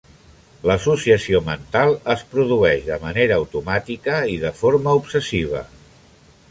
L'associació 0.69 1.41
mental 1.49 1.93
es 2.15 2.23
produeix 2.33 2.89
de 2.89 2.99
manera 3.05 3.39
automàtica 3.43 4.19
i 4.37 4.39
de 4.47 4.53
forma 4.63 4.97
obsessiva. 5.03 5.65